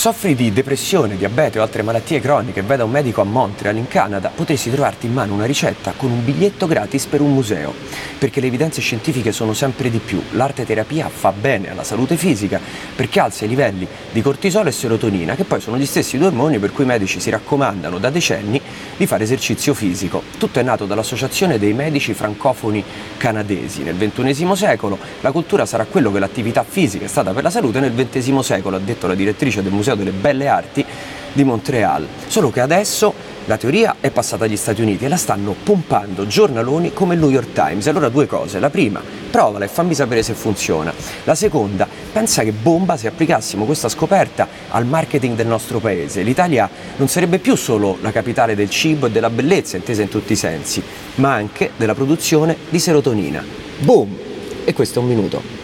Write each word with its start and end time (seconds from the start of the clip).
soffri 0.00 0.34
di 0.34 0.50
depressione, 0.50 1.18
diabete 1.18 1.58
o 1.58 1.62
altre 1.62 1.82
malattie 1.82 2.20
croniche, 2.20 2.62
veda 2.62 2.84
un 2.84 2.90
medico 2.90 3.20
a 3.20 3.24
Montreal 3.24 3.76
in 3.76 3.86
Canada, 3.86 4.32
potresti 4.34 4.70
trovarti 4.70 5.04
in 5.04 5.12
mano 5.12 5.34
una 5.34 5.44
ricetta 5.44 5.92
con 5.94 6.10
un 6.10 6.24
biglietto 6.24 6.66
gratis 6.66 7.04
per 7.04 7.20
un 7.20 7.34
museo, 7.34 7.74
perché 8.18 8.40
le 8.40 8.46
evidenze 8.46 8.80
scientifiche 8.80 9.30
sono 9.30 9.52
sempre 9.52 9.90
di 9.90 9.98
più. 9.98 10.22
L'arte 10.30 10.64
terapia 10.64 11.10
fa 11.10 11.32
bene 11.32 11.70
alla 11.70 11.84
salute 11.84 12.16
fisica 12.16 12.58
perché 12.96 13.20
alza 13.20 13.44
i 13.44 13.48
livelli 13.48 13.86
di 14.10 14.22
cortisolo 14.22 14.70
e 14.70 14.72
serotonina, 14.72 15.34
che 15.34 15.44
poi 15.44 15.60
sono 15.60 15.76
gli 15.76 15.84
stessi 15.84 16.16
due 16.16 16.28
ormoni 16.28 16.58
per 16.58 16.72
cui 16.72 16.84
i 16.84 16.86
medici 16.86 17.20
si 17.20 17.28
raccomandano 17.28 17.98
da 17.98 18.08
decenni 18.08 18.58
di 18.96 19.06
fare 19.06 19.24
esercizio 19.24 19.74
fisico. 19.74 20.22
Tutto 20.38 20.60
è 20.60 20.62
nato 20.62 20.86
dall'Associazione 20.86 21.58
dei 21.58 21.74
Medici 21.74 22.14
Francofoni 22.14 22.82
Canadesi. 23.18 23.82
Nel 23.82 23.96
XXI 23.96 24.56
secolo 24.56 24.96
la 25.20 25.30
cultura 25.30 25.66
sarà 25.66 25.84
quello 25.84 26.10
che 26.10 26.20
l'attività 26.20 26.64
fisica 26.66 27.04
è 27.04 27.08
stata 27.08 27.32
per 27.32 27.42
la 27.42 27.50
salute 27.50 27.80
nel 27.80 27.92
XX 27.92 28.38
secolo, 28.38 28.76
ha 28.76 28.80
detto 28.80 29.06
la 29.06 29.14
direttrice 29.14 29.62
del 29.62 29.72
Museo 29.90 29.94
delle 29.94 30.12
Belle 30.12 30.48
Arti 30.48 30.84
di 31.32 31.44
Montreal. 31.44 32.06
Solo 32.26 32.50
che 32.50 32.60
adesso 32.60 33.12
la 33.46 33.56
teoria 33.56 33.96
è 34.00 34.10
passata 34.10 34.44
agli 34.44 34.56
Stati 34.56 34.82
Uniti 34.82 35.04
e 35.04 35.08
la 35.08 35.16
stanno 35.16 35.54
pompando 35.62 36.26
giornaloni 36.26 36.92
come 36.92 37.14
il 37.14 37.20
New 37.20 37.30
York 37.30 37.52
Times. 37.52 37.86
Allora 37.86 38.08
due 38.08 38.26
cose. 38.26 38.58
La 38.58 38.70
prima, 38.70 39.00
provala 39.30 39.64
e 39.64 39.68
fammi 39.68 39.94
sapere 39.94 40.22
se 40.22 40.34
funziona. 40.34 40.92
La 41.24 41.34
seconda, 41.34 41.86
pensa 42.12 42.42
che 42.42 42.52
bomba 42.52 42.96
se 42.96 43.06
applicassimo 43.06 43.64
questa 43.64 43.88
scoperta 43.88 44.48
al 44.70 44.86
marketing 44.86 45.36
del 45.36 45.46
nostro 45.46 45.78
paese. 45.78 46.22
L'Italia 46.22 46.68
non 46.96 47.08
sarebbe 47.08 47.38
più 47.38 47.54
solo 47.56 47.98
la 48.00 48.12
capitale 48.12 48.54
del 48.54 48.70
cibo 48.70 49.06
e 49.06 49.10
della 49.10 49.30
bellezza, 49.30 49.76
intesa 49.76 50.02
in 50.02 50.08
tutti 50.08 50.32
i 50.32 50.36
sensi, 50.36 50.82
ma 51.16 51.32
anche 51.32 51.70
della 51.76 51.94
produzione 51.94 52.56
di 52.68 52.78
serotonina. 52.78 53.42
Boom! 53.78 54.16
E 54.64 54.72
questo 54.72 54.98
è 54.98 55.02
un 55.02 55.08
minuto. 55.08 55.59